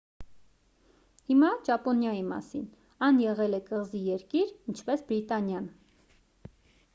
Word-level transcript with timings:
հիմա 1.25 1.51
ճապոնիայի 1.67 2.23
մասին 2.29 2.63
այն 3.09 3.19
եղել 3.25 3.59
է 3.59 3.61
կղզի 3.69 4.01
երկիր 4.07 4.57
ինչպես 4.75 5.05
բրիտանիան 5.13 5.69